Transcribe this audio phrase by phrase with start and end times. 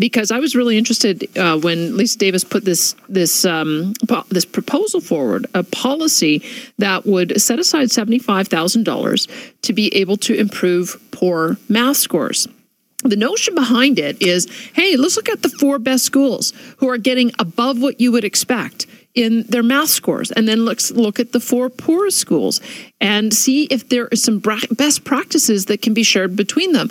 [0.00, 4.46] because I was really interested uh, when Lisa Davis put this this um, po- this
[4.46, 6.42] proposal forward, a policy
[6.78, 9.28] that would set aside seventy five thousand dollars
[9.62, 12.48] to be able to improve poor math scores.
[13.02, 16.98] The notion behind it is, hey, let's look at the four best schools who are
[16.98, 21.32] getting above what you would expect in their math scores and then let's look at
[21.32, 22.60] the four poorest schools
[23.00, 26.88] and see if there are some best practices that can be shared between them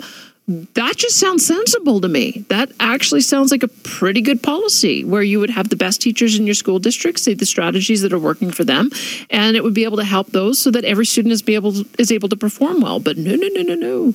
[0.50, 2.44] that just sounds sensible to me.
[2.48, 6.36] That actually sounds like a pretty good policy where you would have the best teachers
[6.36, 8.90] in your school district say the strategies that are working for them,
[9.30, 11.72] and it would be able to help those so that every student is be able
[11.72, 12.98] to, is able to perform well.
[12.98, 14.14] But no, no, no, no, no,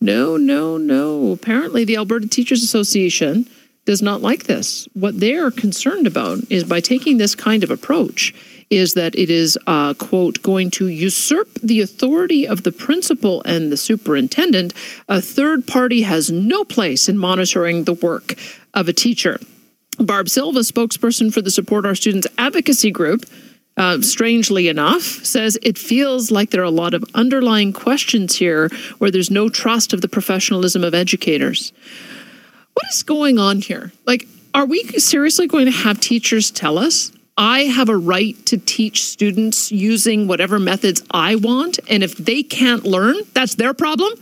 [0.00, 1.32] no, no, no.
[1.32, 3.48] Apparently, the Alberta Teachers Association
[3.86, 4.86] does not like this.
[4.92, 8.34] What they're concerned about is by taking this kind of approach
[8.72, 13.70] is that it is, uh, quote, going to usurp the authority of the principal and
[13.70, 14.72] the superintendent.
[15.08, 18.34] A third party has no place in monitoring the work
[18.72, 19.38] of a teacher.
[19.98, 23.26] Barb Silva, spokesperson for the Support Our Students advocacy group,
[23.76, 28.70] uh, strangely enough, says it feels like there are a lot of underlying questions here
[28.98, 31.74] where there's no trust of the professionalism of educators.
[32.72, 33.92] What is going on here?
[34.06, 38.58] Like, are we seriously going to have teachers tell us I have a right to
[38.58, 41.78] teach students using whatever methods I want.
[41.88, 44.12] And if they can't learn, that's their problem.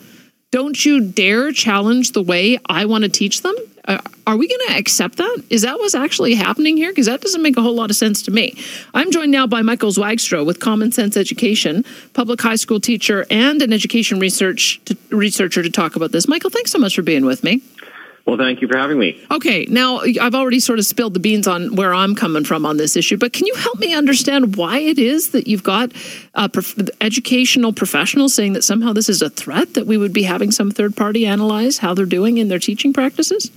[0.53, 3.55] Don't you dare challenge the way I want to teach them.
[3.85, 5.45] Uh, are we going to accept that?
[5.49, 6.91] Is that what's actually happening here?
[6.91, 8.57] Because that doesn't make a whole lot of sense to me.
[8.95, 13.63] I'm joined now by Michael Zwaagstra with Common Sense Education, public high school teacher, and
[13.63, 16.29] an education research to, researcher to talk about this.
[16.29, 17.63] Michael, thanks so much for being with me.
[18.31, 19.21] Well, thank you for having me.
[19.29, 22.77] Okay, now I've already sort of spilled the beans on where I'm coming from on
[22.77, 25.91] this issue, but can you help me understand why it is that you've got
[26.37, 30.23] uh, prof- educational professionals saying that somehow this is a threat that we would be
[30.23, 33.51] having some third party analyze how they're doing in their teaching practices?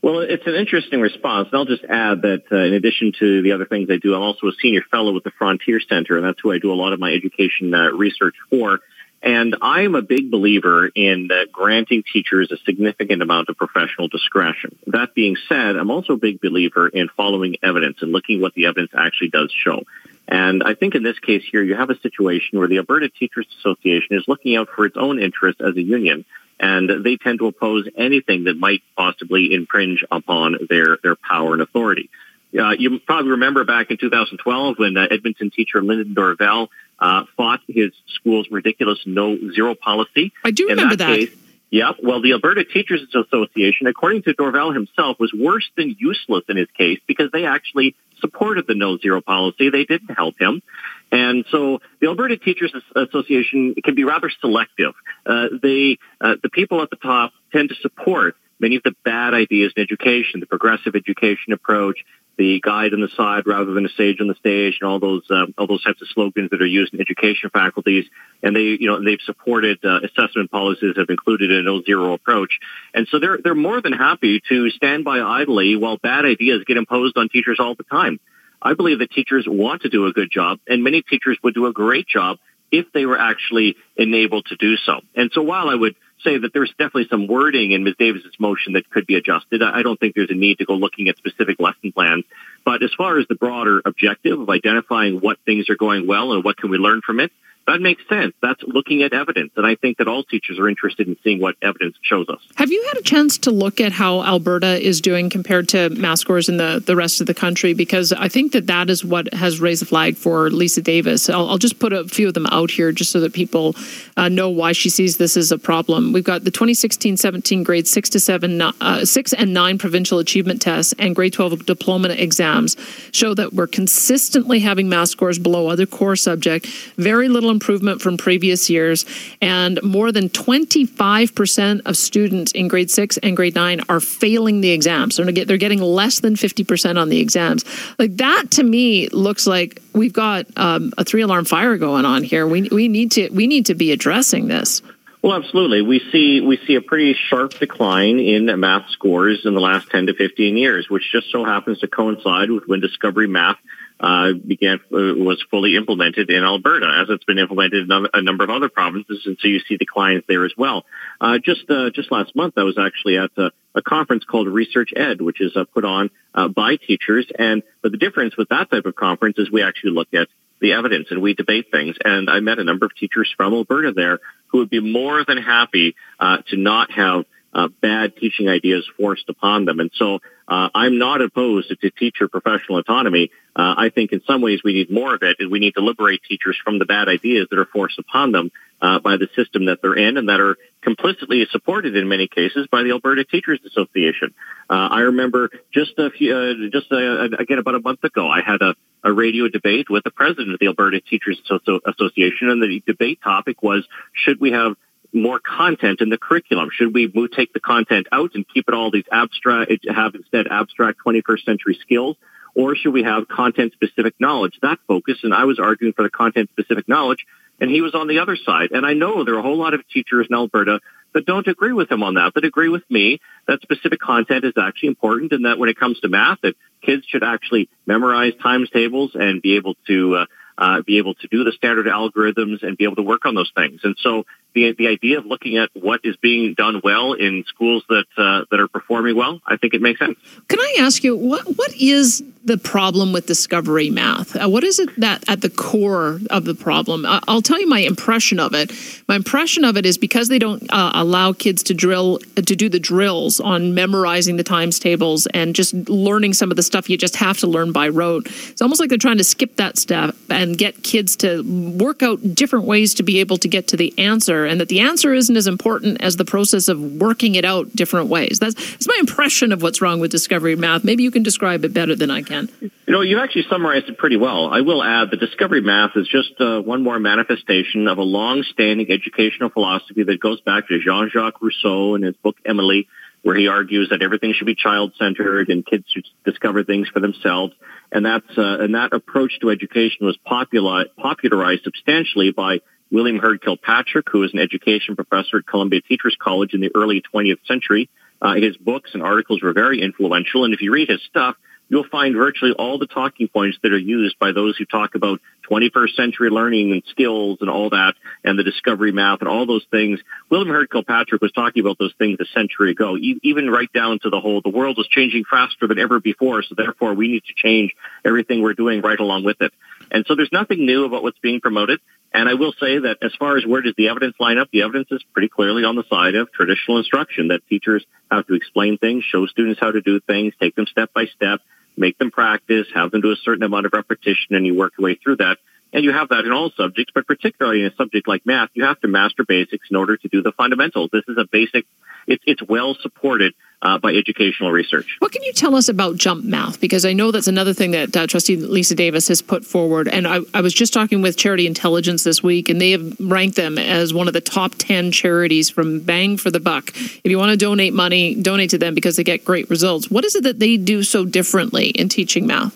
[0.00, 1.48] Well, it's an interesting response.
[1.52, 4.22] And I'll just add that uh, in addition to the other things I do, I'm
[4.22, 6.94] also a senior fellow with the Frontier Center, and that's who I do a lot
[6.94, 8.80] of my education uh, research for.
[9.22, 14.08] And I am a big believer in uh, granting teachers a significant amount of professional
[14.08, 14.76] discretion.
[14.86, 18.66] That being said, I'm also a big believer in following evidence and looking what the
[18.66, 19.82] evidence actually does show.
[20.28, 23.46] And I think in this case here, you have a situation where the Alberta Teachers
[23.58, 26.24] Association is looking out for its own interest as a union,
[26.58, 31.62] and they tend to oppose anything that might possibly infringe upon their, their power and
[31.62, 32.10] authority.
[32.58, 36.68] Uh, you probably remember back in 2012 when uh, Edmonton teacher Lyndon Dorval
[36.98, 40.32] uh, fought his school's ridiculous no zero policy.
[40.44, 41.06] I do remember that.
[41.06, 41.16] that.
[41.16, 41.36] Case,
[41.70, 41.96] Yep.
[42.02, 46.68] Well, the Alberta Teachers Association, according to Dorval himself, was worse than useless in his
[46.78, 49.70] case because they actually supported the no zero policy.
[49.70, 50.62] They didn't help him.
[51.10, 54.94] And so the Alberta Teachers Association can be rather selective.
[55.24, 59.34] Uh, they, uh, the people at the top tend to support many of the bad
[59.34, 61.98] ideas in education, the progressive education approach,
[62.36, 65.22] the guide on the side rather than a sage on the stage, and all those
[65.30, 68.04] uh, all those types of slogans that are used in education faculties.
[68.42, 72.12] And they, you know, they've supported uh, assessment policies that have included a no zero
[72.12, 72.58] approach.
[72.92, 76.76] And so they're they're more than happy to stand by idly while bad ideas get
[76.76, 78.20] imposed on teachers all the time.
[78.60, 81.66] I believe that teachers want to do a good job, and many teachers would do
[81.66, 82.38] a great job
[82.72, 85.00] if they were actually enabled to do so.
[85.14, 87.94] And so while I would say that there's definitely some wording in Ms.
[87.98, 89.62] Davis's motion that could be adjusted.
[89.62, 92.24] I don't think there's a need to go looking at specific lesson plans.
[92.64, 96.42] But as far as the broader objective of identifying what things are going well and
[96.42, 97.32] what can we learn from it,
[97.66, 98.34] that makes sense.
[98.40, 99.52] That's looking at evidence.
[99.56, 102.40] And I think that all teachers are interested in seeing what evidence shows us.
[102.56, 106.20] Have you had a chance to look at how Alberta is doing compared to math
[106.20, 107.74] scores in the, the rest of the country?
[107.74, 111.28] Because I think that that is what has raised the flag for Lisa Davis.
[111.28, 113.74] I'll, I'll just put a few of them out here just so that people
[114.16, 116.12] uh, know why she sees this as a problem.
[116.12, 120.94] We've got the 2016-17 grade 6 to 7, uh, 6 and 9 provincial achievement tests
[120.98, 122.76] and grade 12 diploma exams
[123.12, 126.66] show that we're consistently having math scores below other core subject.
[126.96, 129.06] Very little improvement from previous years,
[129.40, 134.70] and more than 25% of students in grade six and grade nine are failing the
[134.70, 135.16] exams.
[135.16, 137.64] They're, they're getting less than 50% on the exams.
[137.98, 142.22] Like that to me looks like we've got um, a three alarm fire going on
[142.22, 142.46] here.
[142.46, 144.82] We, we need to we need to be addressing this.
[145.22, 145.82] Well, absolutely.
[145.82, 150.06] We see we see a pretty sharp decline in math scores in the last 10
[150.06, 153.58] to 15 years, which just so happens to coincide with when Discovery Math
[153.98, 158.44] uh, began uh, was fully implemented in Alberta, as it's been implemented in a number
[158.44, 160.84] of other provinces, and so you see declines there as well.
[161.20, 164.90] Uh, just uh, just last month, I was actually at a, a conference called Research
[164.94, 168.70] Ed, which is uh, put on uh, by teachers, and but the difference with that
[168.70, 170.28] type of conference is we actually look at
[170.60, 171.96] the evidence and we debate things.
[172.02, 175.36] And I met a number of teachers from Alberta there who would be more than
[175.36, 177.24] happy to not have
[177.56, 179.80] uh, bad teaching ideas forced upon them.
[179.80, 183.30] And so uh, I'm not opposed to teacher professional autonomy.
[183.54, 185.80] Uh, I think in some ways we need more of it, and we need to
[185.80, 188.50] liberate teachers from the bad ideas that are forced upon them
[188.80, 192.68] uh, by the system that they're in and that are complicitly supported in many cases
[192.70, 194.34] by the Alberta Teachers Association.
[194.70, 198.42] Uh, I remember just a few, uh, just uh, again about a month ago, I
[198.42, 202.82] had a, a radio debate with the president of the Alberta Teachers Association, and the
[202.86, 204.76] debate topic was: Should we have
[205.16, 206.68] more content in the curriculum?
[206.72, 210.46] Should we move, take the content out and keep it all these abstract, have instead
[210.48, 212.16] abstract 21st century skills?
[212.54, 214.58] Or should we have content specific knowledge?
[214.62, 217.26] That focus, and I was arguing for the content specific knowledge,
[217.60, 218.70] and he was on the other side.
[218.72, 220.80] And I know there are a whole lot of teachers in Alberta
[221.14, 224.52] that don't agree with him on that, that agree with me that specific content is
[224.58, 228.68] actually important and that when it comes to math, that kids should actually memorize times
[228.70, 230.26] tables and be able to uh,
[230.58, 233.50] uh, be able to do the standard algorithms and be able to work on those
[233.54, 233.80] things.
[233.84, 234.24] And so
[234.56, 238.44] the the idea of looking at what is being done well in schools that uh,
[238.50, 240.18] that are performing well, I think it makes sense.
[240.48, 244.36] Can I ask you what what is the problem with discovery math?
[244.36, 247.04] Uh, what is it that at the core of the problem?
[247.04, 248.72] Uh, I'll tell you my impression of it.
[249.08, 252.68] My impression of it is because they don't uh, allow kids to drill to do
[252.68, 256.96] the drills on memorizing the times tables and just learning some of the stuff you
[256.96, 258.26] just have to learn by rote.
[258.26, 261.42] It's almost like they're trying to skip that step and get kids to
[261.76, 264.80] work out different ways to be able to get to the answer and that the
[264.80, 268.38] answer isn't as important as the process of working it out different ways.
[268.38, 270.84] That's, that's my impression of what's wrong with discovery math.
[270.84, 272.48] Maybe you can describe it better than I can.
[272.60, 274.48] You know, you actually summarized it pretty well.
[274.48, 278.90] I will add that discovery math is just uh, one more manifestation of a long-standing
[278.90, 282.84] educational philosophy that goes back to Jean-Jacques Rousseau in his book Emile,
[283.26, 287.52] where he argues that everything should be child-centered and kids should discover things for themselves.
[287.90, 292.60] And that's uh, and that approach to education was popular, popularized substantially by
[292.92, 297.02] William Heard Kilpatrick, who was an education professor at Columbia Teachers College in the early
[297.12, 297.90] 20th century.
[298.22, 301.34] Uh, his books and articles were very influential, and if you read his stuff,
[301.68, 305.20] you'll find virtually all the talking points that are used by those who talk about
[305.50, 309.64] 21st century learning and skills and all that, and the discovery math and all those
[309.70, 310.00] things.
[310.30, 314.10] William Heard Kilpatrick was talking about those things a century ago, even right down to
[314.10, 317.34] the whole, the world is changing faster than ever before, so therefore we need to
[317.36, 317.74] change
[318.04, 319.52] everything we're doing right along with it.
[319.90, 321.80] And so there's nothing new about what's being promoted.
[322.12, 324.62] And I will say that as far as where does the evidence line up, the
[324.62, 328.78] evidence is pretty clearly on the side of traditional instruction that teachers have to explain
[328.78, 331.40] things, show students how to do things, take them step by step,
[331.76, 334.84] make them practice, have them do a certain amount of repetition, and you work your
[334.84, 335.38] way through that.
[335.72, 338.64] And you have that in all subjects, but particularly in a subject like math, you
[338.64, 340.90] have to master basics in order to do the fundamentals.
[340.92, 341.66] This is a basic,
[342.06, 344.96] it's, it's well supported uh, by educational research.
[345.00, 346.60] What can you tell us about jump math?
[346.60, 349.88] Because I know that's another thing that uh, Trustee Lisa Davis has put forward.
[349.88, 353.36] And I, I, was just talking with Charity Intelligence this week, and they have ranked
[353.36, 356.70] them as one of the top 10 charities from bang for the buck.
[356.76, 359.90] If you want to donate money, donate to them because they get great results.
[359.90, 362.54] What is it that they do so differently in teaching math?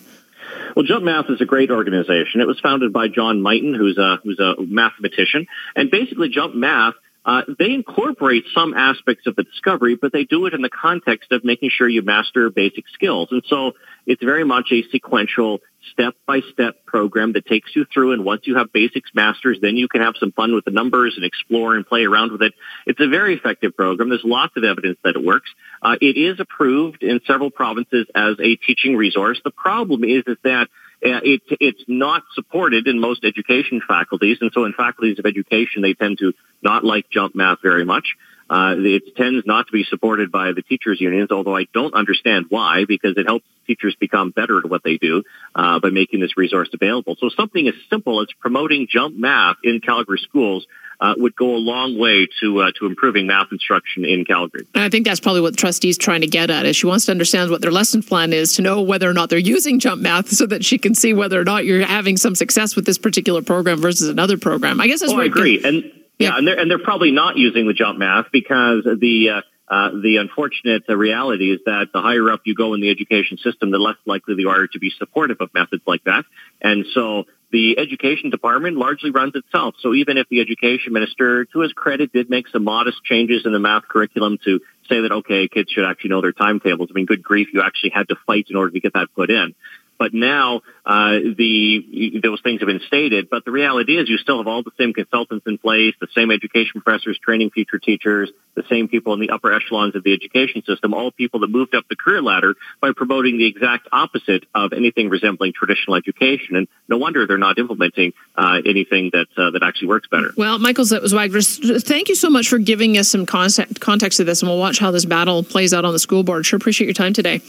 [0.81, 2.41] Well, Jump Math is a great organization.
[2.41, 5.47] It was founded by John Mighton, who's a who's a mathematician,
[5.77, 6.95] and basically Jump Math
[7.25, 11.33] uh, they incorporate some aspects of the discovery, but they do it in the context
[11.33, 13.29] of making sure you master basic skills.
[13.31, 13.73] And so
[14.07, 15.61] it's very much a sequential
[15.93, 18.13] step-by-step program that takes you through.
[18.13, 21.15] And once you have basics masters, then you can have some fun with the numbers
[21.17, 22.53] and explore and play around with it.
[22.87, 24.11] It's a very effective program.
[24.11, 25.51] There's lots of evidence that it works.
[25.83, 29.41] Uh, it is approved in several provinces as a teaching resource.
[29.43, 30.69] The problem is, is that
[31.03, 35.81] uh, it, it's not supported in most education faculties, and so in faculties of education,
[35.81, 38.17] they tend to not like jump math very much.
[38.51, 42.47] Uh, it tends not to be supported by the teachers unions, although I don't understand
[42.49, 45.23] why, because it helps teachers become better at what they do
[45.55, 47.15] uh, by making this resource available.
[47.21, 50.67] So something as simple as promoting jump math in Calgary schools
[51.01, 54.67] uh, would go a long way to uh, to improving math instruction in Calgary.
[54.75, 57.07] And I think that's probably what the trustee's trying to get at is she wants
[57.07, 60.03] to understand what their lesson plan is to know whether or not they're using jump
[60.03, 62.99] math so that she can see whether or not you're having some success with this
[62.99, 64.81] particular program versus another program.
[64.81, 65.63] I guess that's oh, I agree.
[65.65, 69.41] And yeah, and they're and they're probably not using the jump math because the uh,
[69.71, 73.71] uh, the unfortunate reality is that the higher up you go in the education system,
[73.71, 76.25] the less likely they are to be supportive of methods like that.
[76.61, 79.75] And so the education department largely runs itself.
[79.81, 83.53] So even if the education minister, to his credit, did make some modest changes in
[83.53, 86.89] the math curriculum to say that, okay, kids should actually know their timetables.
[86.91, 89.31] I mean, good grief, you actually had to fight in order to get that put
[89.31, 89.55] in.
[90.01, 93.29] But now uh, the those things have been stated.
[93.31, 96.31] But the reality is, you still have all the same consultants in place, the same
[96.31, 100.65] education professors training future teachers, the same people in the upper echelons of the education
[100.65, 104.73] system, all people that moved up the career ladder by promoting the exact opposite of
[104.73, 106.57] anything resembling traditional education.
[106.57, 110.33] And no wonder they're not implementing uh, anything that uh, that actually works better.
[110.35, 114.41] Well, Michael Zwagler, thank you so much for giving us some context, context to this,
[114.41, 116.47] and we'll watch how this battle plays out on the school board.
[116.47, 117.43] Sure appreciate your time today.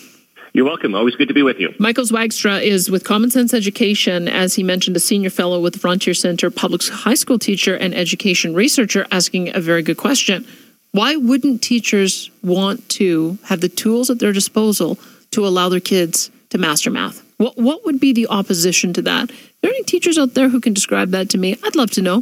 [0.53, 0.95] You're welcome.
[0.95, 1.73] Always good to be with you.
[1.79, 5.79] Michael Zwaagstra is with Common Sense Education, as he mentioned, a senior fellow with the
[5.79, 10.45] Frontier Center, public high school teacher and education researcher, asking a very good question.
[10.91, 14.99] Why wouldn't teachers want to have the tools at their disposal
[15.31, 17.23] to allow their kids to master math?
[17.37, 19.31] What, what would be the opposition to that?
[19.31, 21.57] Are there any teachers out there who can describe that to me?
[21.63, 22.19] I'd love to know.